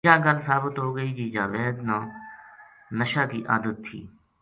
یاہ 0.07 0.23
گل 0.25 0.37
ثابت 0.47 0.75
ہو 0.83 0.89
گئی 0.95 1.09
جے 1.17 1.25
جاوید 1.35 1.75
نا 1.87 1.97
نشا 2.97 3.23
کی 3.31 3.39
عادت 3.49 3.75
تھی 3.85 3.99